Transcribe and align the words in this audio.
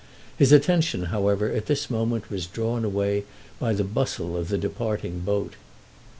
His 0.35 0.51
attention 0.51 1.03
however 1.13 1.51
at 1.51 1.67
this 1.67 1.87
moment 1.91 2.31
was 2.31 2.47
drawn 2.47 2.83
away 2.83 3.25
by 3.59 3.73
the 3.73 3.83
bustle 3.83 4.35
of 4.35 4.47
the 4.47 4.57
departing 4.57 5.19
boat. 5.19 5.53